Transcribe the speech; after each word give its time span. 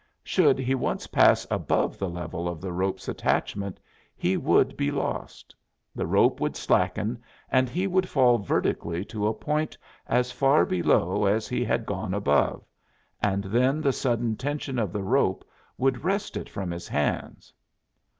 Should 0.23 0.57
he 0.57 0.73
once 0.73 1.05
pass 1.05 1.45
above 1.51 1.99
the 1.99 2.09
level 2.09 2.49
of 2.49 2.59
the 2.59 2.71
rope's 2.71 3.07
attachment 3.07 3.79
he 4.15 4.35
would 4.35 4.75
be 4.75 4.89
lost; 4.89 5.53
the 5.93 6.07
rope 6.07 6.39
would 6.39 6.55
slacken 6.55 7.21
and 7.51 7.69
he 7.69 7.85
would 7.85 8.09
fall 8.09 8.39
vertically 8.39 9.05
to 9.05 9.27
a 9.27 9.33
point 9.35 9.77
as 10.07 10.31
far 10.31 10.65
below 10.65 11.25
as 11.25 11.47
he 11.47 11.63
had 11.63 11.85
gone 11.85 12.15
above, 12.15 12.63
and 13.21 13.43
then 13.43 13.79
the 13.79 13.93
sudden 13.93 14.35
tension 14.37 14.79
of 14.79 14.91
the 14.91 15.03
rope 15.03 15.47
would 15.77 16.03
wrest 16.03 16.35
it 16.35 16.49
from 16.49 16.71
his 16.71 16.87
hands. 16.87 17.53